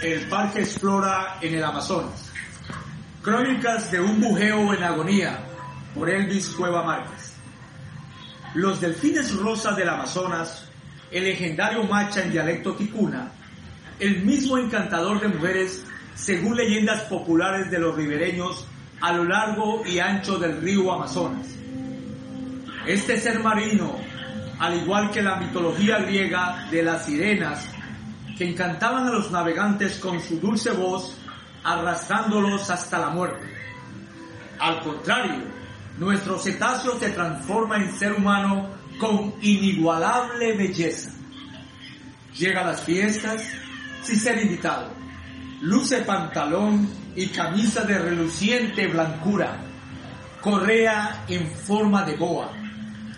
El 0.00 0.28
Parque 0.28 0.60
Explora 0.60 1.38
en 1.40 1.54
el 1.54 1.64
Amazonas. 1.64 2.30
Crónicas 3.20 3.90
de 3.90 3.98
un 3.98 4.20
bujeo 4.20 4.72
en 4.72 4.84
agonía 4.84 5.40
por 5.92 6.08
Elvis 6.08 6.50
Cueva 6.50 6.84
Márquez. 6.84 7.34
Los 8.54 8.80
delfines 8.80 9.34
rosas 9.34 9.76
del 9.76 9.88
Amazonas, 9.88 10.68
el 11.10 11.24
legendario 11.24 11.82
macha 11.82 12.22
en 12.22 12.30
dialecto 12.30 12.76
ticuna, 12.76 13.32
el 13.98 14.22
mismo 14.22 14.56
encantador 14.56 15.20
de 15.20 15.28
mujeres 15.28 15.84
según 16.14 16.56
leyendas 16.56 17.02
populares 17.02 17.68
de 17.68 17.80
los 17.80 17.96
ribereños 17.96 18.66
a 19.00 19.12
lo 19.12 19.24
largo 19.24 19.82
y 19.84 19.98
ancho 19.98 20.38
del 20.38 20.60
río 20.60 20.92
Amazonas. 20.92 21.48
Este 22.86 23.18
ser 23.18 23.40
marino, 23.40 23.96
al 24.60 24.76
igual 24.76 25.10
que 25.10 25.22
la 25.22 25.36
mitología 25.36 25.98
griega 25.98 26.68
de 26.70 26.84
las 26.84 27.04
sirenas, 27.04 27.68
que 28.38 28.48
encantaban 28.48 29.08
a 29.08 29.10
los 29.10 29.32
navegantes 29.32 29.98
con 29.98 30.20
su 30.20 30.38
dulce 30.38 30.70
voz, 30.70 31.16
arrastrándolos 31.64 32.70
hasta 32.70 33.00
la 33.00 33.10
muerte. 33.10 33.44
Al 34.60 34.80
contrario, 34.80 35.42
nuestro 35.98 36.38
cetáceo 36.38 36.96
se 37.00 37.10
transforma 37.10 37.76
en 37.76 37.92
ser 37.92 38.12
humano 38.12 38.68
con 39.00 39.34
inigualable 39.42 40.56
belleza. 40.56 41.10
Llega 42.36 42.60
a 42.60 42.66
las 42.66 42.82
fiestas 42.82 43.42
sin 44.02 44.16
ser 44.20 44.40
invitado. 44.40 44.92
Luce 45.60 46.02
pantalón 46.02 46.88
y 47.16 47.26
camisa 47.26 47.82
de 47.82 47.98
reluciente 47.98 48.86
blancura, 48.86 49.56
correa 50.40 51.24
en 51.26 51.50
forma 51.50 52.04
de 52.04 52.16
boa, 52.16 52.52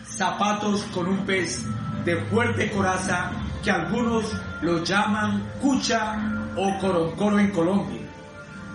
zapatos 0.07 0.83
con 0.95 1.07
un 1.07 1.27
pez 1.27 1.63
de 2.07 2.17
fuerte 2.25 2.71
coraza 2.71 3.33
que 3.63 3.71
algunos 3.71 4.25
lo 4.63 4.85
llaman 4.85 5.53
cucha 5.61 6.17
o 6.57 6.79
coroncoro 6.79 7.39
en 7.39 7.51
Colombia, 7.51 8.01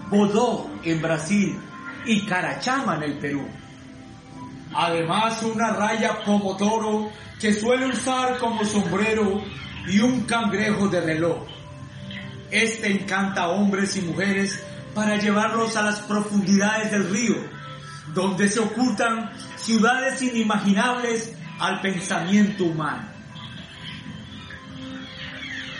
bodó 0.10 0.70
en 0.84 1.02
Brasil 1.02 1.60
y 2.06 2.26
carachama 2.26 2.96
en 2.96 3.04
el 3.04 3.18
Perú. 3.18 3.48
Además 4.74 5.42
una 5.44 5.72
raya 5.74 6.24
como 6.26 6.58
toro 6.58 7.10
que 7.40 7.54
suele 7.54 7.88
usar 7.88 8.38
como 8.38 8.64
sombrero 8.66 9.42
y 9.88 10.00
un 10.00 10.22
cangrejo 10.22 10.88
de 10.88 11.02
reloj. 11.02 11.46
Este 12.52 12.92
encanta 12.92 13.44
a 13.44 13.50
hombres 13.50 13.96
y 13.98 14.02
mujeres 14.02 14.64
para 14.94 15.18
llevarlos 15.18 15.76
a 15.76 15.84
las 15.84 16.00
profundidades 16.02 16.92
del 16.92 17.10
río, 17.10 17.36
donde 18.14 18.48
se 18.48 18.60
ocultan 18.60 19.32
ciudades 19.56 20.22
inimaginables 20.22 21.36
al 21.60 21.82
pensamiento 21.82 22.66
humano. 22.66 23.15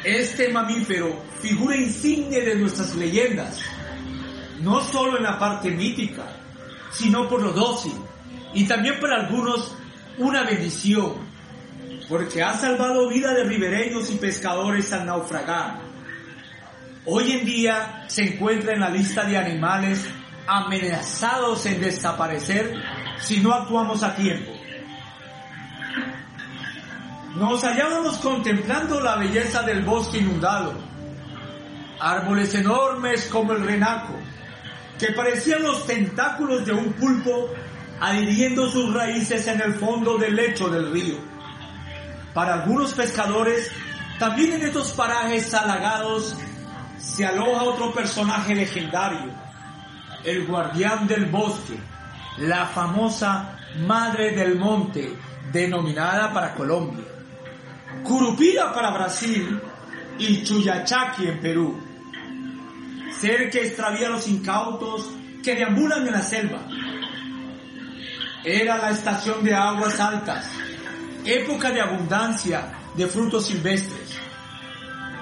Este 0.06 0.50
mamífero, 0.50 1.20
figura 1.42 1.76
insigne 1.76 2.40
de 2.42 2.54
nuestras 2.54 2.94
leyendas, 2.94 3.60
no 4.62 4.80
solo 4.82 5.18
en 5.18 5.24
la 5.24 5.40
parte 5.40 5.72
mítica, 5.72 6.28
sino 6.92 7.28
por 7.28 7.42
lo 7.42 7.52
dócil 7.52 7.96
y 8.54 8.66
también 8.66 9.00
para 9.00 9.16
algunos 9.16 9.76
una 10.20 10.44
bendición, 10.44 11.16
porque 12.08 12.44
ha 12.44 12.54
salvado 12.54 13.10
vida 13.10 13.34
de 13.34 13.46
ribereños 13.46 14.12
y 14.12 14.18
pescadores 14.18 14.94
al 14.94 15.08
naufragar. 15.08 15.80
Hoy 17.06 17.32
en 17.32 17.44
día 17.44 18.06
se 18.08 18.36
encuentra 18.36 18.74
en 18.74 18.82
la 18.82 18.92
lista 18.92 19.26
de 19.26 19.38
animales 19.38 20.06
amenazados 20.46 21.66
en 21.66 21.82
desaparecer 21.82 22.76
si 23.20 23.40
no 23.40 23.52
actuamos 23.54 24.04
a 24.04 24.16
tiempo. 24.16 24.52
Nos 27.36 27.66
hallábamos 27.66 28.16
contemplando 28.20 29.02
la 29.02 29.18
belleza 29.18 29.62
del 29.64 29.84
bosque 29.84 30.20
inundado, 30.20 30.74
árboles 32.00 32.56
enormes 32.56 33.26
como 33.26 33.52
el 33.52 33.66
renaco, 33.66 34.14
que 34.98 35.12
parecían 35.12 35.64
los 35.64 35.86
tentáculos 35.86 36.66
de 36.66 36.72
un 36.72 36.94
pulpo 36.94 37.50
adhiriendo 38.00 38.70
sus 38.70 38.94
raíces 38.94 39.48
en 39.48 39.60
el 39.60 39.74
fondo 39.74 40.18
del 40.18 40.34
lecho 40.34 40.70
del 40.70 40.90
río. 40.94 41.18
Para 42.34 42.54
algunos 42.54 42.94
pescadores, 42.94 43.70
también 44.18 44.54
en 44.54 44.68
estos 44.68 44.94
parajes 44.94 45.54
halagados 45.54 46.38
se 46.98 47.26
aloja 47.26 47.64
otro 47.64 47.94
personaje 47.94 48.56
legendario, 48.56 49.34
el 50.24 50.48
guardián 50.48 51.06
del 51.06 51.26
bosque, 51.26 51.78
la 52.38 52.66
famosa 52.66 53.58
Madre 53.86 54.32
del 54.32 54.58
Monte, 54.58 55.14
denominada 55.52 56.32
para 56.32 56.56
Colombia, 56.56 57.04
Curupira 58.06 58.72
para 58.74 58.92
Brasil 58.92 59.60
y 60.20 60.44
Chuyachaki 60.44 61.28
en 61.28 61.40
Perú. 61.42 61.82
Que 63.22 63.66
extravía 63.66 64.08
a 64.08 64.12
los 64.12 64.28
incautos 64.28 65.10
que 65.44 65.56
deambulan 65.56 66.06
en 66.06 66.14
la 66.14 66.22
selva. 66.22 66.60
Era 68.44 68.78
la 68.78 68.92
estación 68.92 69.44
de 69.44 69.56
aguas 69.56 70.00
altas, 70.00 70.48
época 71.26 71.72
de 71.72 71.82
abundancia 71.82 72.72
de 72.94 73.08
frutos 73.08 73.48
silvestres. 73.48 74.20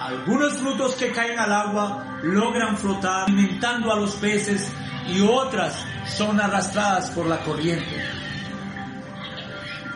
Algunos 0.02 0.58
frutos 0.58 0.96
que 0.96 1.14
caen 1.14 1.40
al 1.40 1.54
agua 1.54 2.20
logran 2.24 2.78
flotar 2.78 3.24
alimentando 3.24 3.94
a 3.94 3.96
los 3.96 4.16
peces 4.16 4.70
y 5.08 5.22
otras 5.22 5.74
son 6.06 6.42
arrastradas 6.42 7.10
por 7.12 7.26
la 7.26 7.40
corriente. 7.40 8.23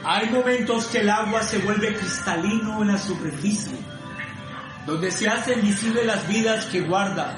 Hay 0.04 0.30
momentos 0.30 0.88
que 0.88 1.00
el 1.00 1.10
agua 1.10 1.42
se 1.42 1.60
vuelve 1.60 1.96
cristalino 1.96 2.82
en 2.82 2.90
la 2.90 2.98
superficie, 2.98 3.78
donde 4.86 5.12
se 5.12 5.28
hacen 5.28 5.62
visibles 5.62 6.06
las 6.06 6.28
vidas 6.28 6.66
que 6.66 6.82
guarda 6.82 7.38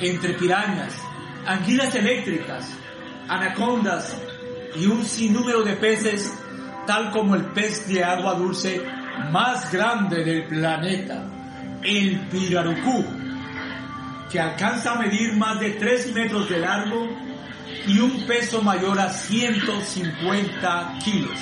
entre 0.00 0.34
pirañas, 0.34 0.94
anguilas 1.46 1.94
eléctricas, 1.94 2.70
anacondas 3.28 4.14
y 4.74 4.86
un 4.86 5.04
sinnúmero 5.04 5.62
de 5.62 5.74
peces, 5.76 6.32
tal 6.86 7.10
como 7.10 7.34
el 7.34 7.46
pez 7.46 7.88
de 7.88 8.04
agua 8.04 8.34
dulce 8.34 8.84
más 9.30 9.72
grande 9.72 10.22
del 10.22 10.44
planeta, 10.44 11.24
el 11.82 12.20
pirarucú, 12.28 13.04
que 14.30 14.40
alcanza 14.40 14.92
a 14.92 14.98
medir 14.98 15.34
más 15.34 15.58
de 15.60 15.70
3 15.70 16.12
metros 16.12 16.48
de 16.50 16.58
largo 16.58 17.08
y 17.86 17.98
un 18.00 18.26
peso 18.26 18.60
mayor 18.60 18.98
a 18.98 19.08
150 19.10 20.98
kilos. 21.04 21.38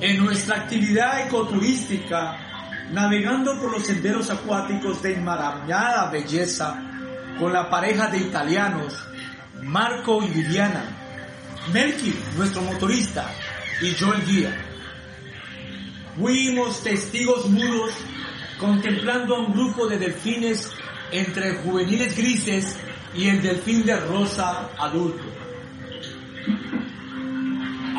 En 0.00 0.24
nuestra 0.24 0.56
actividad 0.56 1.26
ecoturística, 1.26 2.36
navegando 2.92 3.58
por 3.60 3.72
los 3.72 3.84
senderos 3.84 4.30
acuáticos 4.30 5.02
de 5.02 5.14
enmarañada 5.14 6.08
belleza, 6.10 6.80
con 7.36 7.52
la 7.52 7.68
pareja 7.68 8.06
de 8.06 8.18
italianos, 8.18 8.94
Marco 9.62 10.22
y 10.22 10.28
Viviana, 10.28 10.84
Melky, 11.72 12.14
nuestro 12.36 12.62
motorista, 12.62 13.28
y 13.82 13.92
yo 13.94 14.14
el 14.14 14.24
guía. 14.24 14.56
Fuimos 16.16 16.82
testigos 16.82 17.46
mudos 17.46 17.92
contemplando 18.60 19.34
a 19.34 19.40
un 19.40 19.52
grupo 19.52 19.88
de 19.88 19.98
delfines 19.98 20.70
entre 21.10 21.56
juveniles 21.56 22.16
grises 22.16 22.76
y 23.14 23.28
el 23.28 23.42
delfín 23.42 23.84
de 23.84 23.96
rosa 23.96 24.70
adulto. 24.78 25.37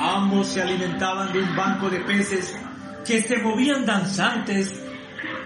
Ambos 0.02 0.48
se 0.48 0.62
alimentaban 0.62 1.34
de 1.34 1.40
un 1.40 1.56
banco 1.58 1.90
de 1.90 2.00
peces 2.00 2.56
que 3.06 3.22
se 3.22 3.38
movían 3.38 3.86
danzantes 3.86 4.74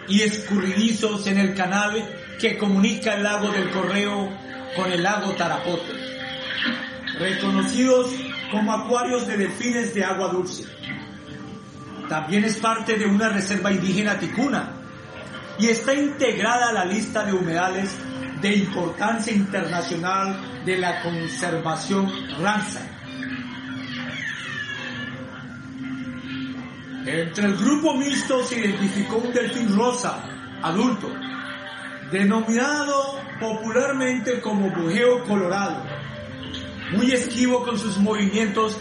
y 0.07 0.21
escurridizos 0.21 1.25
en 1.25 1.39
el 1.39 1.55
canal 1.55 2.03
que 2.39 2.57
comunica 2.57 3.15
el 3.15 3.23
lago 3.23 3.49
del 3.49 3.71
Correo 3.71 4.29
con 4.75 4.91
el 4.91 5.01
lago 5.01 5.31
Tarapoto, 5.31 5.91
reconocidos 7.17 8.11
como 8.51 8.73
acuarios 8.73 9.25
de 9.25 9.37
delfines 9.37 9.95
de 9.95 10.03
agua 10.03 10.27
dulce. 10.27 10.65
También 12.07 12.43
es 12.43 12.57
parte 12.57 12.95
de 12.97 13.07
una 13.07 13.29
reserva 13.29 13.71
indígena 13.71 14.19
ticuna 14.19 14.71
y 15.57 15.67
está 15.67 15.95
integrada 15.95 16.69
a 16.69 16.73
la 16.73 16.85
lista 16.85 17.25
de 17.25 17.33
humedales 17.33 17.89
de 18.39 18.53
importancia 18.55 19.33
internacional 19.33 20.63
de 20.63 20.77
la 20.77 21.01
conservación 21.01 22.11
Ramsar. 22.39 23.02
Entre 27.05 27.45
el 27.45 27.57
grupo 27.57 27.95
mixto 27.95 28.41
se 28.45 28.59
identificó 28.59 29.17
un 29.17 29.33
delfín 29.33 29.75
rosa, 29.75 30.23
adulto, 30.61 31.11
denominado 32.11 33.19
popularmente 33.41 34.39
como 34.39 34.69
bujeo 34.69 35.21
colorado. 35.25 35.83
Muy 36.93 37.11
esquivo 37.11 37.65
con 37.65 37.77
sus 37.77 37.97
movimientos, 37.97 38.77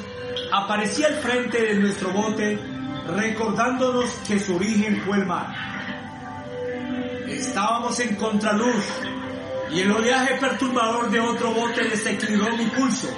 aparecía 0.52 1.08
al 1.08 1.14
frente 1.14 1.62
de 1.62 1.74
nuestro 1.74 2.10
bote, 2.10 2.60
recordándonos 3.08 4.08
que 4.28 4.38
su 4.38 4.54
origen 4.54 5.02
fue 5.04 5.16
el 5.16 5.26
mar. 5.26 5.52
Estábamos 7.26 7.98
en 7.98 8.14
contraluz 8.14 8.84
y 9.72 9.80
el 9.80 9.90
oleaje 9.90 10.36
perturbador 10.36 11.10
de 11.10 11.18
otro 11.18 11.50
bote 11.50 11.82
desequilibró 11.88 12.56
mi 12.56 12.66
pulso, 12.66 13.08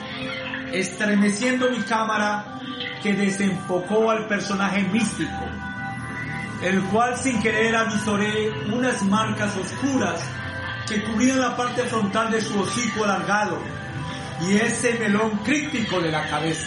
estremeciendo 0.72 1.70
mi 1.70 1.82
cámara 1.82 2.54
que 3.02 3.12
desenfocó 3.12 4.10
al 4.10 4.26
personaje 4.26 4.82
místico, 4.84 5.44
el 6.62 6.82
cual 6.84 7.16
sin 7.18 7.40
querer 7.42 7.76
avisoré 7.76 8.50
unas 8.72 9.02
marcas 9.02 9.54
oscuras 9.56 10.22
que 10.88 11.02
cubrían 11.02 11.40
la 11.40 11.56
parte 11.56 11.82
frontal 11.82 12.30
de 12.30 12.40
su 12.40 12.58
hocico 12.58 13.04
alargado 13.04 13.58
y 14.40 14.54
ese 14.54 14.98
melón 14.98 15.30
críptico 15.44 16.00
de 16.00 16.10
la 16.10 16.26
cabeza. 16.28 16.66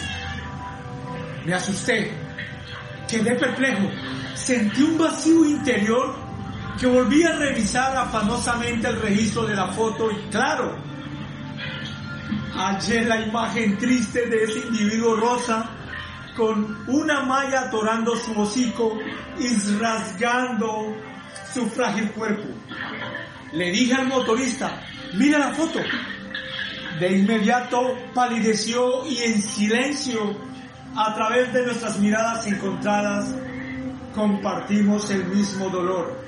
Me 1.44 1.54
asusté, 1.54 2.12
quedé 3.08 3.34
perplejo, 3.34 3.90
sentí 4.34 4.82
un 4.82 4.98
vacío 4.98 5.44
interior 5.44 6.14
que 6.78 6.86
volví 6.86 7.24
a 7.24 7.32
revisar 7.32 7.96
afanosamente 7.96 8.86
el 8.86 9.00
registro 9.00 9.44
de 9.44 9.56
la 9.56 9.66
foto 9.68 10.10
y 10.10 10.30
claro, 10.30 10.76
hallé 12.54 13.04
la 13.04 13.20
imagen 13.20 13.76
triste 13.76 14.26
de 14.26 14.44
ese 14.44 14.60
individuo 14.60 15.16
rosa 15.16 15.68
con 16.38 16.84
una 16.86 17.24
malla 17.24 17.62
atorando 17.62 18.14
su 18.14 18.32
hocico 18.40 18.96
y 19.38 19.78
rasgando 19.78 20.96
su 21.52 21.68
frágil 21.68 22.12
cuerpo. 22.12 22.48
Le 23.52 23.72
dije 23.72 23.94
al 23.94 24.06
motorista, 24.06 24.80
mira 25.14 25.38
la 25.38 25.52
foto. 25.52 25.80
De 27.00 27.18
inmediato 27.18 27.96
palideció 28.14 29.04
y 29.06 29.18
en 29.18 29.42
silencio, 29.42 30.36
a 30.96 31.12
través 31.14 31.52
de 31.52 31.66
nuestras 31.66 31.98
miradas 31.98 32.46
encontradas, 32.46 33.34
compartimos 34.14 35.10
el 35.10 35.24
mismo 35.26 35.68
dolor. 35.70 36.22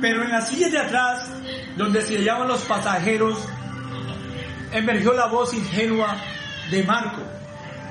Pero 0.00 0.24
en 0.24 0.30
la 0.30 0.40
silla 0.40 0.68
de 0.68 0.78
atrás, 0.78 1.30
donde 1.76 2.02
se 2.02 2.16
hallaban 2.16 2.48
los 2.48 2.62
pasajeros, 2.62 3.38
emergió 4.72 5.12
la 5.12 5.26
voz 5.26 5.54
ingenua 5.54 6.16
de 6.70 6.82
Marco, 6.84 7.22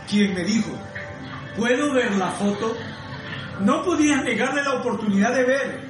quien 0.10 0.34
me 0.34 0.44
dijo, 0.44 0.72
¿puedo 1.60 1.94
ver 1.94 2.16
la 2.16 2.32
foto? 2.32 2.76
No 3.60 3.84
podía 3.84 4.22
negarle 4.22 4.64
la 4.64 4.76
oportunidad 4.76 5.36
de 5.36 5.44
ver 5.44 5.82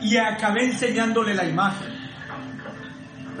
y 0.00 0.16
acabé 0.16 0.66
enseñándole 0.66 1.34
la 1.34 1.44
imagen. 1.44 1.88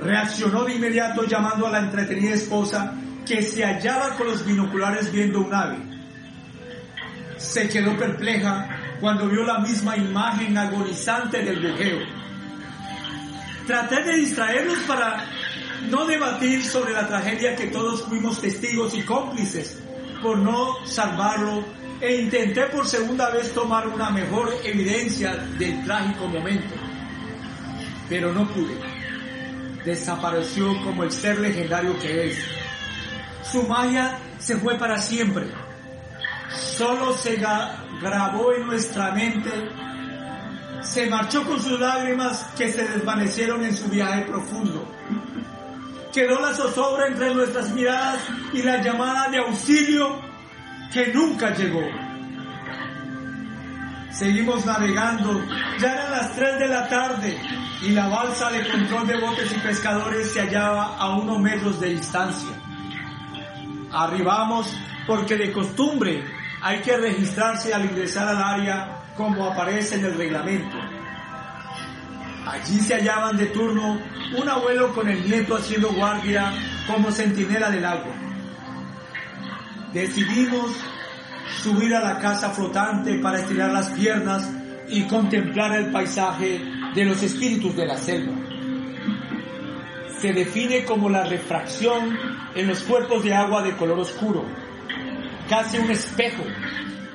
Reaccionó 0.02 0.64
de 0.64 0.74
inmediato 0.74 1.24
llamando 1.24 1.68
a 1.68 1.70
la 1.70 1.78
entretenida 1.78 2.34
esposa 2.34 2.92
que 3.24 3.40
se 3.42 3.64
hallaba 3.64 4.16
con 4.16 4.26
los 4.26 4.44
binoculares 4.44 5.12
viendo 5.12 5.40
un 5.40 5.54
ave. 5.54 5.78
Se 7.36 7.68
quedó 7.68 7.96
perpleja 7.96 8.68
cuando 9.00 9.28
vio 9.28 9.44
la 9.44 9.58
misma 9.58 9.96
imagen 9.96 10.58
agonizante 10.58 11.42
del 11.42 11.60
bujeo. 11.60 12.00
Traté 13.66 14.02
de 14.02 14.16
distraerlos 14.16 14.78
para 14.80 15.24
no 15.88 16.04
debatir 16.06 16.64
sobre 16.64 16.92
la 16.92 17.06
tragedia 17.06 17.54
que 17.54 17.66
todos 17.66 18.02
fuimos 18.02 18.40
testigos 18.40 18.94
y 18.94 19.02
cómplices 19.02 19.85
por 20.22 20.38
no 20.38 20.84
salvarlo 20.86 21.64
e 22.00 22.22
intenté 22.22 22.64
por 22.66 22.86
segunda 22.86 23.30
vez 23.30 23.52
tomar 23.52 23.88
una 23.88 24.10
mejor 24.10 24.52
evidencia 24.64 25.34
del 25.58 25.84
trágico 25.84 26.26
momento, 26.28 26.74
pero 28.08 28.32
no 28.32 28.46
pude. 28.48 28.76
Desapareció 29.84 30.66
como 30.82 31.04
el 31.04 31.12
ser 31.12 31.38
legendario 31.38 31.98
que 32.00 32.28
es. 32.28 32.38
Su 33.50 33.62
magia 33.62 34.18
se 34.38 34.56
fue 34.56 34.76
para 34.76 34.98
siempre. 34.98 35.46
Solo 36.50 37.12
se 37.12 37.36
grabó 38.00 38.52
en 38.52 38.66
nuestra 38.66 39.12
mente. 39.12 39.50
Se 40.82 41.06
marchó 41.06 41.44
con 41.44 41.60
sus 41.60 41.78
lágrimas 41.78 42.46
que 42.56 42.70
se 42.72 42.86
desvanecieron 42.86 43.64
en 43.64 43.74
su 43.74 43.88
viaje 43.88 44.22
profundo. 44.22 44.86
Quedó 46.16 46.40
la 46.40 46.54
zozobra 46.54 47.08
entre 47.08 47.34
nuestras 47.34 47.70
miradas 47.72 48.16
y 48.54 48.62
la 48.62 48.80
llamada 48.80 49.28
de 49.28 49.36
auxilio 49.36 50.18
que 50.90 51.12
nunca 51.12 51.54
llegó. 51.54 51.82
Seguimos 54.12 54.64
navegando, 54.64 55.44
ya 55.78 55.92
eran 55.92 56.10
las 56.12 56.34
3 56.34 56.58
de 56.58 56.68
la 56.68 56.88
tarde 56.88 57.38
y 57.82 57.90
la 57.90 58.08
balsa 58.08 58.50
de 58.50 58.66
control 58.66 59.06
de 59.06 59.20
botes 59.20 59.52
y 59.52 59.58
pescadores 59.58 60.32
se 60.32 60.40
hallaba 60.40 60.96
a 60.96 61.10
unos 61.18 61.38
metros 61.38 61.78
de 61.80 61.90
distancia. 61.90 62.48
Arribamos 63.92 64.74
porque 65.06 65.36
de 65.36 65.52
costumbre 65.52 66.24
hay 66.62 66.80
que 66.80 66.96
registrarse 66.96 67.74
al 67.74 67.84
ingresar 67.84 68.26
al 68.28 68.42
área 68.42 69.02
como 69.18 69.44
aparece 69.44 69.96
en 69.96 70.06
el 70.06 70.16
reglamento. 70.16 70.95
Allí 72.46 72.80
se 72.80 72.94
hallaban 72.94 73.36
de 73.36 73.46
turno 73.46 74.00
un 74.36 74.48
abuelo 74.48 74.94
con 74.94 75.08
el 75.08 75.28
nieto 75.28 75.56
haciendo 75.56 75.92
guardia 75.92 76.52
como 76.86 77.10
centinela 77.10 77.70
del 77.70 77.84
agua 77.84 78.26
decidimos 79.96 80.72
subir 81.62 81.94
a 81.94 82.00
la 82.00 82.18
casa 82.18 82.50
flotante 82.50 83.18
para 83.18 83.40
estirar 83.40 83.72
las 83.72 83.88
piernas 83.90 84.46
y 84.88 85.04
contemplar 85.04 85.74
el 85.74 85.90
paisaje 85.90 86.60
de 86.94 87.04
los 87.04 87.22
espíritus 87.22 87.74
de 87.74 87.86
la 87.86 87.96
selva. 87.96 88.34
Se 90.20 90.34
define 90.34 90.84
como 90.84 91.08
la 91.08 91.24
refracción 91.24 92.18
en 92.54 92.66
los 92.66 92.80
cuerpos 92.82 93.24
de 93.24 93.34
agua 93.34 93.62
de 93.62 93.72
color 93.72 94.00
oscuro, 94.00 94.44
casi 95.48 95.78
un 95.78 95.90
espejo. 95.90 96.44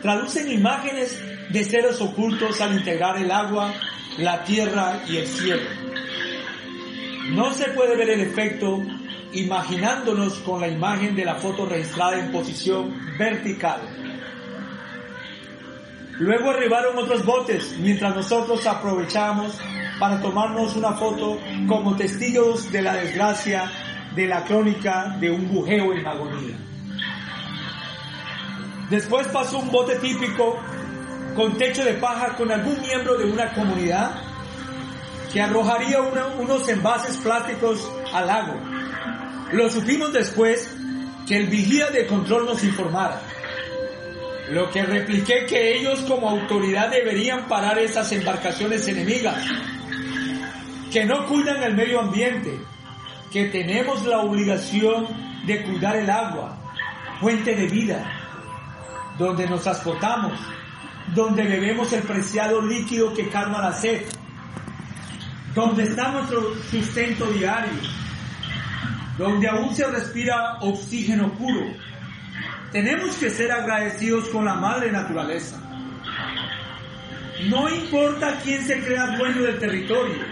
Traducen 0.01 0.51
imágenes 0.51 1.21
de 1.49 1.63
seres 1.63 2.01
ocultos 2.01 2.61
al 2.61 2.77
integrar 2.77 3.17
el 3.17 3.29
agua, 3.29 3.73
la 4.21 4.43
tierra 4.43 5.01
y 5.07 5.17
el 5.17 5.27
cielo. 5.27 5.67
No 7.31 7.53
se 7.53 7.69
puede 7.69 7.95
ver 7.95 8.11
el 8.11 8.21
efecto 8.21 8.81
imaginándonos 9.33 10.39
con 10.39 10.61
la 10.61 10.67
imagen 10.67 11.15
de 11.15 11.25
la 11.25 11.35
foto 11.35 11.65
registrada 11.65 12.19
en 12.19 12.31
posición 12.31 12.93
vertical. 13.17 13.81
Luego 16.19 16.51
arribaron 16.51 16.97
otros 16.97 17.25
botes 17.25 17.75
mientras 17.79 18.15
nosotros 18.15 18.65
aprovechamos 18.67 19.57
para 19.99 20.21
tomarnos 20.21 20.75
una 20.75 20.93
foto 20.93 21.39
como 21.67 21.95
testigos 21.95 22.71
de 22.71 22.81
la 22.81 22.93
desgracia 22.93 23.71
de 24.15 24.27
la 24.27 24.43
crónica 24.43 25.17
de 25.19 25.31
un 25.31 25.47
bujeo 25.47 25.93
en 25.93 26.05
agonía. 26.05 26.57
Después 28.89 29.27
pasó 29.29 29.59
un 29.59 29.71
bote 29.71 29.95
típico 29.95 30.59
con 31.35 31.57
techo 31.57 31.83
de 31.83 31.93
paja 31.93 32.35
con 32.35 32.51
algún 32.51 32.79
miembro 32.81 33.17
de 33.17 33.25
una 33.25 33.53
comunidad 33.53 34.11
que 35.31 35.41
arrojaría 35.41 36.01
unos 36.01 36.67
envases 36.67 37.17
plásticos 37.17 37.89
al 38.13 38.27
lago 38.27 38.81
lo 39.51 39.69
supimos 39.69 40.13
después 40.13 40.73
que 41.27 41.35
el 41.35 41.47
vigía 41.47 41.87
de 41.89 42.07
control 42.07 42.45
nos 42.45 42.63
informara. 42.63 43.21
Lo 44.49 44.69
que 44.71 44.83
repliqué 44.83 45.45
que 45.45 45.77
ellos 45.77 45.99
como 46.01 46.29
autoridad 46.29 46.89
deberían 46.89 47.47
parar 47.47 47.77
esas 47.77 48.11
embarcaciones 48.11 48.87
enemigas, 48.87 49.45
que 50.91 51.05
no 51.05 51.25
cuidan 51.27 51.61
el 51.63 51.75
medio 51.75 51.99
ambiente, 51.99 52.59
que 53.31 53.45
tenemos 53.45 54.05
la 54.05 54.19
obligación 54.19 55.07
de 55.45 55.63
cuidar 55.63 55.97
el 55.97 56.09
agua, 56.09 56.57
fuente 57.19 57.55
de 57.55 57.67
vida, 57.67 58.09
donde 59.17 59.47
nos 59.47 59.63
transportamos, 59.63 60.33
donde 61.13 61.43
bebemos 61.43 61.91
el 61.93 62.01
preciado 62.03 62.61
líquido 62.61 63.13
que 63.13 63.29
calma 63.29 63.61
la 63.61 63.73
sed, 63.73 64.03
donde 65.53 65.83
está 65.83 66.11
nuestro 66.11 66.55
sustento 66.69 67.25
diario 67.27 68.01
donde 69.21 69.47
aún 69.47 69.75
se 69.75 69.85
respira 69.85 70.57
oxígeno 70.61 71.31
puro. 71.33 71.61
Tenemos 72.71 73.15
que 73.17 73.29
ser 73.29 73.51
agradecidos 73.51 74.27
con 74.29 74.45
la 74.45 74.55
madre 74.55 74.91
naturaleza. 74.91 75.61
No 77.49 77.69
importa 77.69 78.39
quién 78.43 78.63
se 78.63 78.79
crea 78.83 79.17
dueño 79.17 79.43
del 79.43 79.59
territorio, 79.59 80.23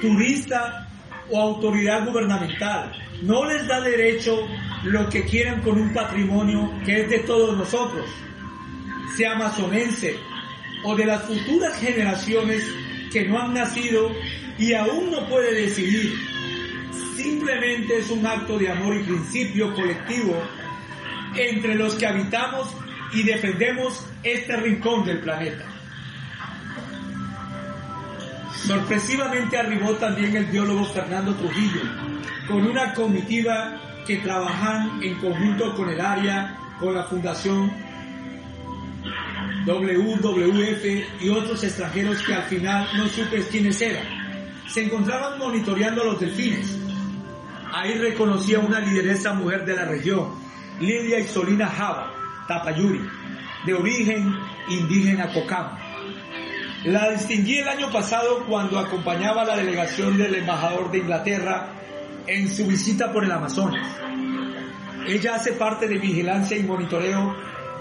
turista 0.00 0.88
o 1.30 1.40
autoridad 1.40 2.06
gubernamental, 2.06 2.92
no 3.22 3.44
les 3.44 3.66
da 3.66 3.80
derecho 3.80 4.46
lo 4.84 5.08
que 5.08 5.24
quieran 5.24 5.60
con 5.62 5.80
un 5.80 5.92
patrimonio 5.92 6.70
que 6.84 7.02
es 7.02 7.10
de 7.10 7.18
todos 7.20 7.56
nosotros, 7.56 8.06
sea 9.16 9.32
amazonense 9.32 10.18
o 10.84 10.96
de 10.96 11.06
las 11.06 11.22
futuras 11.22 11.78
generaciones 11.78 12.62
que 13.12 13.26
no 13.26 13.40
han 13.40 13.54
nacido 13.54 14.10
y 14.58 14.72
aún 14.74 15.10
no 15.10 15.28
puede 15.28 15.54
decidir 15.54 16.30
simplemente 17.22 17.98
es 17.98 18.10
un 18.10 18.26
acto 18.26 18.58
de 18.58 18.70
amor 18.70 18.96
y 18.96 19.02
principio 19.02 19.74
colectivo 19.74 20.34
entre 21.36 21.74
los 21.74 21.94
que 21.94 22.06
habitamos 22.06 22.68
y 23.12 23.22
defendemos 23.22 24.06
este 24.22 24.56
rincón 24.56 25.04
del 25.04 25.20
planeta. 25.20 25.64
Sorpresivamente 28.66 29.58
arribó 29.58 29.92
también 29.94 30.36
el 30.36 30.46
biólogo 30.46 30.84
Fernando 30.84 31.34
Trujillo, 31.34 31.80
con 32.46 32.66
una 32.66 32.94
comitiva 32.94 33.80
que 34.06 34.18
trabajan 34.18 35.02
en 35.02 35.14
conjunto 35.16 35.74
con 35.74 35.88
el 35.88 36.00
área, 36.00 36.58
con 36.78 36.94
la 36.94 37.04
Fundación 37.04 37.72
WWF 39.66 41.22
y 41.22 41.28
otros 41.28 41.62
extranjeros 41.62 42.22
que 42.22 42.34
al 42.34 42.44
final 42.44 42.88
no 42.96 43.08
supe 43.08 43.42
quiénes 43.50 43.80
eran. 43.80 44.04
Se 44.68 44.82
encontraban 44.82 45.38
monitoreando 45.38 46.02
a 46.02 46.06
los 46.06 46.20
delfines. 46.20 46.78
Ahí 47.72 47.94
reconocía 47.94 48.58
una 48.58 48.80
lideresa 48.80 49.32
mujer 49.32 49.64
de 49.64 49.76
la 49.76 49.84
región, 49.84 50.30
Lidia 50.80 51.20
Isolina 51.20 51.66
Java, 51.68 52.12
Tapayuri, 52.48 53.00
de 53.64 53.74
origen 53.74 54.34
indígena 54.68 55.32
Cocama. 55.32 55.78
La 56.84 57.10
distinguí 57.10 57.58
el 57.58 57.68
año 57.68 57.90
pasado 57.92 58.44
cuando 58.46 58.78
acompañaba 58.78 59.42
a 59.42 59.44
la 59.44 59.56
delegación 59.56 60.16
del 60.16 60.34
embajador 60.34 60.90
de 60.90 60.98
Inglaterra 60.98 61.68
en 62.26 62.48
su 62.48 62.66
visita 62.66 63.12
por 63.12 63.24
el 63.24 63.32
Amazonas. 63.32 63.86
Ella 65.06 65.34
hace 65.34 65.52
parte 65.52 65.86
de 65.86 65.98
vigilancia 65.98 66.56
y 66.56 66.62
monitoreo 66.62 67.36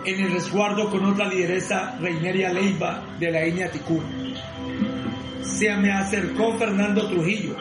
en 0.06 0.22
el 0.22 0.32
resguardo 0.32 0.90
con 0.90 1.06
otra 1.06 1.28
lideresa, 1.28 1.98
Reineria 2.00 2.54
Leiva, 2.54 3.04
de 3.20 3.32
la 3.32 3.46
Iña 3.46 3.70
Ticún. 3.70 4.36
Se 5.42 5.76
me 5.76 5.92
acercó 5.92 6.58
Fernando 6.58 7.08
Trujillo, 7.10 7.56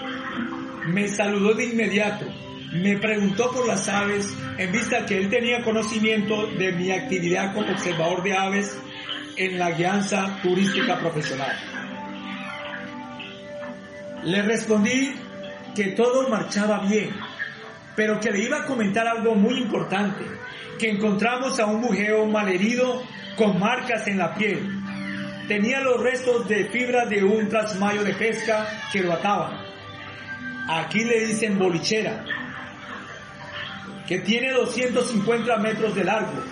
me 0.86 1.08
saludó 1.08 1.54
de 1.54 1.66
inmediato, 1.66 2.26
me 2.72 2.98
preguntó 2.98 3.50
por 3.50 3.66
las 3.66 3.88
aves 3.88 4.36
en 4.58 4.70
vista 4.72 5.06
que 5.06 5.18
él 5.18 5.30
tenía 5.30 5.62
conocimiento 5.62 6.46
de 6.46 6.72
mi 6.72 6.90
actividad 6.90 7.54
como 7.54 7.70
observador 7.70 8.22
de 8.22 8.36
aves 8.36 8.78
en 9.36 9.58
la 9.58 9.70
guianza 9.70 10.38
turística 10.42 10.98
profesional. 10.98 11.56
Le 14.24 14.42
respondí 14.42 15.14
que 15.74 15.92
todo 15.92 16.28
marchaba 16.28 16.80
bien, 16.80 17.10
pero 17.94 18.20
que 18.20 18.30
le 18.30 18.44
iba 18.44 18.58
a 18.58 18.66
comentar 18.66 19.06
algo 19.06 19.34
muy 19.34 19.58
importante, 19.58 20.24
que 20.78 20.90
encontramos 20.90 21.58
a 21.58 21.66
un 21.66 21.82
bujeo 21.82 22.26
malherido 22.26 23.02
con 23.36 23.58
marcas 23.58 24.06
en 24.06 24.18
la 24.18 24.34
piel. 24.34 24.60
Tenía 25.48 25.80
los 25.80 26.02
restos 26.02 26.46
de 26.48 26.66
fibra 26.66 27.06
de 27.06 27.24
un 27.24 27.48
trasmayo 27.48 28.04
de 28.04 28.14
pesca 28.14 28.66
que 28.92 29.00
lo 29.00 29.12
ataban. 29.12 29.58
Aquí 30.68 31.04
le 31.04 31.26
dicen 31.26 31.58
bolichera, 31.58 32.24
que 34.06 34.18
tiene 34.18 34.52
250 34.52 35.56
metros 35.58 35.94
de 35.94 36.04
largo. 36.04 36.42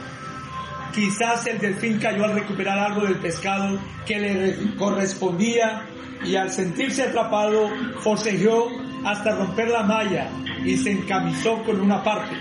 Quizás 0.95 1.47
el 1.47 1.59
delfín 1.59 1.99
cayó 1.99 2.25
al 2.25 2.35
recuperar 2.35 2.78
algo 2.78 3.02
del 3.02 3.16
pescado 3.16 3.78
que 4.06 4.18
le 4.18 4.76
correspondía 4.76 5.83
y 6.25 6.37
al 6.37 6.50
sentirse 6.50 7.02
atrapado 7.02 7.71
forcejeó 8.00 8.68
hasta 9.04 9.37
romper 9.37 9.68
la 9.68 9.83
malla 9.83 10.30
y 10.64 10.76
se 10.76 10.92
encamisó 10.92 11.62
con 11.64 11.80
una 11.80 12.02
parte, 12.02 12.35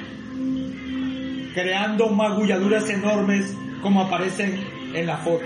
creando 1.56 2.10
magulladuras 2.10 2.90
enormes 2.90 3.56
como 3.82 4.02
aparecen 4.02 4.68
en 4.94 5.08
la 5.08 5.18
foto. 5.18 5.46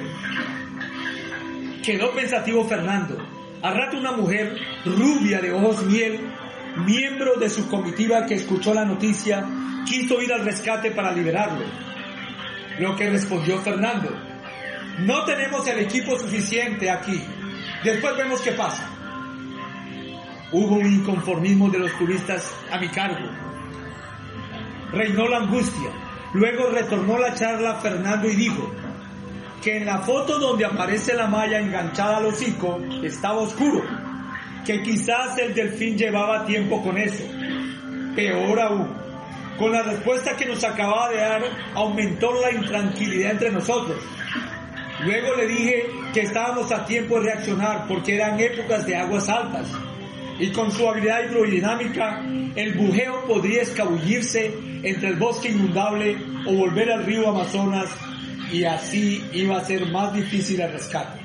Quedó 1.86 2.12
pensativo 2.14 2.66
Fernando. 2.66 3.16
A 3.62 3.72
rato 3.72 3.98
una 3.98 4.14
mujer 4.14 4.58
rubia 4.86 5.40
de 5.40 5.52
ojos 5.52 5.86
miel, 5.86 6.20
miembro 6.78 7.36
de 7.36 7.50
su 7.50 7.70
comitiva 7.70 8.26
que 8.26 8.36
escuchó 8.36 8.74
la 8.74 8.86
noticia, 8.86 9.46
quiso 9.86 10.20
ir 10.20 10.34
al 10.34 10.46
rescate 10.46 10.92
para 10.92 11.12
liberarlo. 11.12 11.66
Lo 12.80 12.96
que 12.96 13.10
respondió 13.10 13.60
Fernando, 13.60 14.10
no 15.00 15.26
tenemos 15.26 15.68
el 15.68 15.80
equipo 15.80 16.18
suficiente 16.18 16.90
aquí. 16.90 17.22
Después 17.84 18.18
vemos 18.18 18.42
qué 18.42 18.54
pasa. 18.54 18.90
Hubo 20.52 20.76
un 20.78 20.88
inconformismo 20.88 21.70
de 21.70 21.80
los 21.80 21.96
turistas 22.00 22.52
a 22.72 22.80
mi 22.80 22.88
cargo. 22.88 23.49
Reinó 24.92 25.28
la 25.28 25.38
angustia. 25.38 25.92
Luego 26.34 26.70
retornó 26.70 27.18
la 27.18 27.34
charla 27.34 27.76
Fernando 27.76 28.28
y 28.28 28.36
dijo 28.36 28.72
que 29.62 29.78
en 29.78 29.86
la 29.86 30.00
foto 30.00 30.40
donde 30.40 30.66
aparece 30.66 31.14
la 31.14 31.28
malla 31.28 31.60
enganchada 31.60 32.18
al 32.18 32.28
hocico 32.28 32.80
estaba 33.04 33.40
oscuro, 33.40 33.84
que 34.66 34.82
quizás 34.82 35.38
el 35.38 35.54
delfín 35.54 35.98
llevaba 35.98 36.46
tiempo 36.46 36.82
con 36.84 36.98
eso. 36.98 37.24
Peor 38.16 38.60
aún, 38.60 38.88
con 39.58 39.72
la 39.72 39.84
respuesta 39.84 40.36
que 40.36 40.46
nos 40.46 40.64
acababa 40.64 41.10
de 41.10 41.18
dar, 41.18 41.42
aumentó 41.76 42.32
la 42.42 42.52
intranquilidad 42.52 43.32
entre 43.32 43.52
nosotros. 43.52 43.98
Luego 45.04 45.36
le 45.36 45.48
dije 45.48 45.90
que 46.14 46.22
estábamos 46.22 46.72
a 46.72 46.86
tiempo 46.86 47.20
de 47.20 47.32
reaccionar 47.32 47.86
porque 47.88 48.16
eran 48.16 48.40
épocas 48.40 48.86
de 48.86 48.96
aguas 48.96 49.30
altas 49.30 49.68
y 50.40 50.52
con 50.52 50.72
su 50.72 50.88
habilidad 50.88 51.26
hidrodinámica 51.26 52.24
el 52.56 52.74
bujeo 52.76 53.26
podría 53.26 53.62
escabullirse 53.62 54.54
entre 54.84 55.10
el 55.10 55.16
bosque 55.18 55.50
inundable 55.50 56.18
o 56.46 56.54
volver 56.54 56.92
al 56.92 57.06
río 57.06 57.30
Amazonas 57.30 57.90
y 58.52 58.64
así 58.64 59.24
iba 59.34 59.58
a 59.58 59.64
ser 59.64 59.86
más 59.88 60.14
difícil 60.14 60.62
el 60.62 60.72
rescate. 60.72 61.20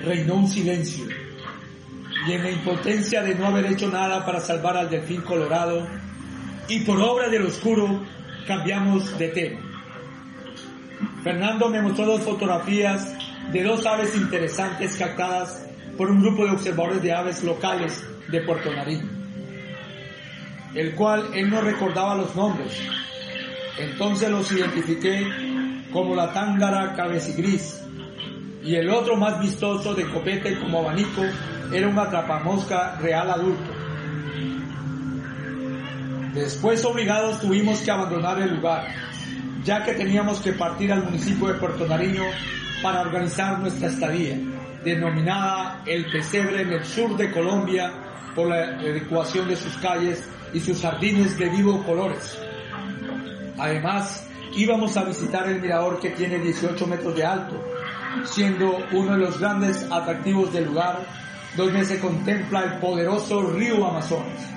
Reinó 0.00 0.34
un 0.34 0.48
silencio 0.48 1.04
y 2.26 2.32
en 2.32 2.42
la 2.42 2.50
impotencia 2.50 3.22
de 3.22 3.34
no 3.34 3.46
haber 3.46 3.66
hecho 3.66 3.88
nada 3.88 4.24
para 4.24 4.40
salvar 4.40 4.76
al 4.76 4.90
delfín 4.90 5.20
colorado 5.20 5.86
y 6.68 6.80
por 6.80 7.00
obra 7.00 7.28
del 7.28 7.46
oscuro 7.46 8.02
cambiamos 8.46 9.18
de 9.18 9.28
tema. 9.28 9.60
Fernando 11.22 11.68
me 11.68 11.82
mostró 11.82 12.06
dos 12.06 12.22
fotografías 12.22 13.14
de 13.52 13.62
dos 13.62 13.84
aves 13.86 14.16
interesantes 14.16 14.96
captadas 14.96 15.66
por 15.96 16.10
un 16.10 16.22
grupo 16.22 16.44
de 16.44 16.52
observadores 16.52 17.02
de 17.02 17.12
aves 17.12 17.42
locales 17.44 18.04
de 18.28 18.40
Puerto 18.40 18.72
Nariño, 18.74 19.08
el 20.74 20.94
cual 20.94 21.30
él 21.34 21.50
no 21.50 21.60
recordaba 21.60 22.14
los 22.14 22.34
nombres. 22.34 22.78
Entonces 23.78 24.30
los 24.30 24.50
identifiqué 24.52 25.26
como 25.92 26.14
la 26.14 26.32
tángara 26.32 26.94
cabesigris 26.94 27.82
y 28.64 28.76
el 28.76 28.90
otro 28.90 29.16
más 29.16 29.40
vistoso 29.40 29.94
de 29.94 30.08
copete 30.08 30.58
como 30.58 30.78
abanico 30.78 31.22
era 31.72 31.88
un 31.88 31.98
atrapamosca 31.98 32.96
real 32.96 33.30
adulto. 33.30 33.72
Después 36.34 36.84
obligados 36.84 37.40
tuvimos 37.40 37.80
que 37.80 37.90
abandonar 37.90 38.40
el 38.40 38.54
lugar, 38.54 38.86
ya 39.64 39.84
que 39.84 39.92
teníamos 39.92 40.40
que 40.40 40.52
partir 40.52 40.92
al 40.92 41.04
municipio 41.04 41.48
de 41.48 41.54
Puerto 41.54 41.86
Nariño 41.86 42.22
para 42.82 43.02
organizar 43.02 43.58
nuestra 43.58 43.88
estadía, 43.88 44.38
denominada 44.84 45.82
El 45.86 46.10
Pesebre 46.10 46.62
en 46.62 46.72
el 46.72 46.84
sur 46.84 47.16
de 47.16 47.30
Colombia 47.30 47.92
por 48.34 48.48
la 48.48 48.78
adecuación 48.78 49.48
de 49.48 49.56
sus 49.56 49.76
calles 49.78 50.28
y 50.52 50.60
sus 50.60 50.80
jardines 50.80 51.38
de 51.38 51.48
vivos 51.48 51.84
colores. 51.84 52.38
Además, 53.58 54.28
íbamos 54.56 54.96
a 54.96 55.04
visitar 55.04 55.48
el 55.48 55.60
mirador 55.60 56.00
que 56.00 56.10
tiene 56.10 56.38
18 56.38 56.86
metros 56.86 57.14
de 57.14 57.24
alto, 57.24 57.62
siendo 58.24 58.78
uno 58.92 59.12
de 59.12 59.18
los 59.18 59.38
grandes 59.38 59.86
atractivos 59.90 60.52
del 60.52 60.66
lugar 60.66 61.00
donde 61.56 61.84
se 61.84 62.00
contempla 62.00 62.64
el 62.64 62.80
poderoso 62.80 63.42
río 63.42 63.86
Amazonas. 63.86 64.48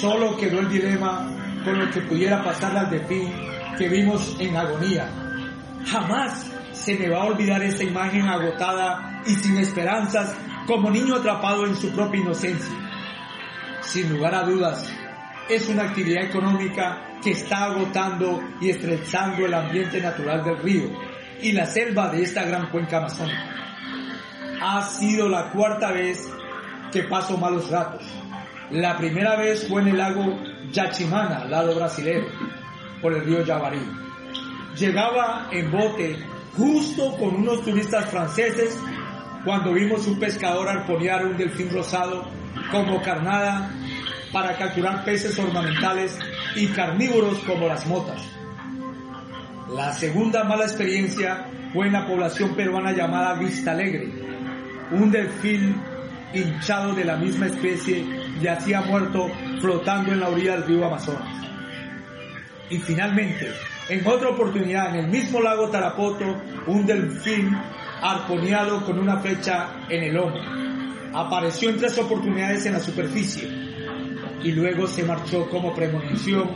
Solo 0.00 0.36
quedó 0.36 0.60
el 0.60 0.68
dilema 0.68 1.30
con 1.64 1.78
lo 1.78 1.90
que 1.90 2.00
pudiera 2.02 2.42
pasar 2.42 2.76
al 2.76 2.90
delfín 2.90 3.32
que 3.78 3.88
vimos 3.88 4.36
en 4.38 4.56
agonía. 4.56 5.08
Jamás 5.86 6.53
se 6.84 6.98
me 6.98 7.08
va 7.08 7.22
a 7.22 7.24
olvidar 7.24 7.62
esa 7.62 7.82
imagen 7.82 8.28
agotada 8.28 9.22
y 9.26 9.34
sin 9.34 9.56
esperanzas 9.56 10.36
como 10.66 10.90
niño 10.90 11.16
atrapado 11.16 11.66
en 11.66 11.74
su 11.74 11.90
propia 11.90 12.20
inocencia. 12.20 12.74
Sin 13.80 14.12
lugar 14.12 14.34
a 14.34 14.42
dudas, 14.42 14.92
es 15.48 15.68
una 15.68 15.84
actividad 15.84 16.24
económica 16.24 17.18
que 17.22 17.30
está 17.30 17.64
agotando 17.64 18.42
y 18.60 18.68
estrechando 18.68 19.46
el 19.46 19.54
ambiente 19.54 20.00
natural 20.00 20.44
del 20.44 20.58
río 20.58 20.90
y 21.40 21.52
la 21.52 21.64
selva 21.64 22.10
de 22.10 22.22
esta 22.22 22.44
gran 22.44 22.70
cuenca 22.70 22.98
amazónica. 22.98 23.50
Ha 24.60 24.82
sido 24.82 25.28
la 25.28 25.50
cuarta 25.50 25.90
vez 25.90 26.30
que 26.92 27.04
paso 27.04 27.38
malos 27.38 27.70
ratos. 27.70 28.02
La 28.70 28.96
primera 28.98 29.36
vez 29.36 29.66
fue 29.68 29.82
en 29.82 29.88
el 29.88 29.98
lago 29.98 30.38
Yachimana, 30.70 31.46
lado 31.46 31.74
brasileño, 31.74 32.28
por 33.00 33.14
el 33.14 33.24
río 33.24 33.44
Yabarí. 33.44 33.80
Llegaba 34.76 35.48
en 35.50 35.70
bote 35.70 36.33
justo 36.56 37.16
con 37.16 37.36
unos 37.36 37.64
turistas 37.64 38.10
franceses 38.10 38.78
cuando 39.44 39.72
vimos 39.72 40.06
un 40.06 40.18
pescador 40.18 40.68
arponear 40.68 41.26
un 41.26 41.36
delfín 41.36 41.70
rosado 41.70 42.26
como 42.70 43.02
carnada 43.02 43.70
para 44.32 44.56
capturar 44.56 45.04
peces 45.04 45.38
ornamentales 45.38 46.18
y 46.56 46.68
carnívoros 46.68 47.38
como 47.40 47.68
las 47.68 47.86
motas. 47.86 48.22
La 49.74 49.92
segunda 49.92 50.44
mala 50.44 50.64
experiencia 50.64 51.46
fue 51.72 51.86
en 51.86 51.92
la 51.92 52.06
población 52.06 52.54
peruana 52.54 52.92
llamada 52.92 53.34
Vista 53.34 53.72
Alegre. 53.72 54.12
Un 54.90 55.10
delfín 55.10 55.80
hinchado 56.32 56.94
de 56.94 57.04
la 57.04 57.16
misma 57.16 57.46
especie, 57.46 58.04
yacía 58.40 58.82
muerto 58.82 59.30
flotando 59.60 60.12
en 60.12 60.20
la 60.20 60.28
orilla 60.28 60.52
del 60.52 60.64
río 60.64 60.86
Amazonas. 60.86 61.46
Y 62.70 62.78
finalmente, 62.78 63.52
en 63.88 64.06
otra 64.06 64.30
oportunidad, 64.30 64.94
en 64.94 65.04
el 65.04 65.10
mismo 65.10 65.40
lago 65.40 65.68
Tarapoto, 65.68 66.42
un 66.66 66.86
delfín 66.86 67.56
arponeado 68.00 68.84
con 68.84 68.98
una 68.98 69.18
flecha 69.18 69.86
en 69.88 70.04
el 70.04 70.16
hombro. 70.16 70.42
Apareció 71.12 71.70
en 71.70 71.78
tres 71.78 71.96
oportunidades 71.98 72.66
en 72.66 72.72
la 72.72 72.80
superficie 72.80 73.48
y 74.42 74.52
luego 74.52 74.86
se 74.86 75.04
marchó 75.04 75.48
como 75.48 75.74
premonición 75.74 76.50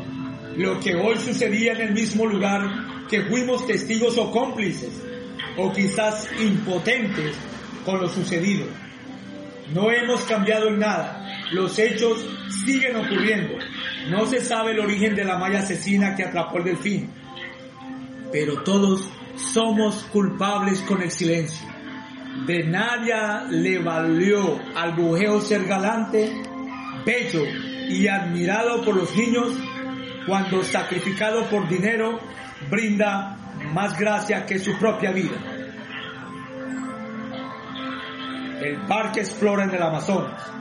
lo 0.56 0.80
que 0.80 0.94
hoy 0.96 1.16
sucedía 1.18 1.72
en 1.72 1.80
el 1.82 1.92
mismo 1.94 2.26
lugar 2.26 2.68
que 3.08 3.22
fuimos 3.22 3.66
testigos 3.66 4.18
o 4.18 4.30
cómplices 4.30 4.90
o 5.56 5.72
quizás 5.72 6.28
impotentes 6.40 7.36
con 7.84 8.00
lo 8.00 8.08
sucedido. 8.08 8.66
No 9.72 9.90
hemos 9.90 10.22
cambiado 10.22 10.68
en 10.68 10.78
nada. 10.80 11.44
Los 11.52 11.78
hechos 11.78 12.26
siguen 12.64 12.96
ocurriendo. 12.96 13.54
No 14.08 14.24
se 14.26 14.40
sabe 14.40 14.72
el 14.72 14.80
origen 14.80 15.14
de 15.14 15.24
la 15.24 15.38
malla 15.38 15.60
asesina 15.60 16.14
que 16.14 16.24
atrapó 16.24 16.58
el 16.58 16.64
delfín. 16.64 17.10
Pero 18.32 18.62
todos 18.62 19.06
somos 19.36 20.04
culpables 20.04 20.80
con 20.82 21.02
el 21.02 21.10
silencio. 21.10 21.68
De 22.46 22.64
nadie 22.64 23.14
le 23.50 23.78
valió 23.78 24.58
al 24.74 24.94
bujeo 24.94 25.40
ser 25.40 25.64
galante, 25.66 26.32
bello 27.04 27.42
y 27.88 28.06
admirado 28.08 28.82
por 28.84 28.96
los 28.96 29.14
niños 29.14 29.52
cuando 30.26 30.62
sacrificado 30.62 31.44
por 31.50 31.68
dinero 31.68 32.18
brinda 32.70 33.36
más 33.72 33.98
gracia 33.98 34.46
que 34.46 34.58
su 34.58 34.78
propia 34.78 35.12
vida. 35.12 35.36
El 38.62 38.76
Parque 38.86 39.20
Explora 39.20 39.64
en 39.64 39.70
el 39.70 39.82
Amazonas 39.82 40.58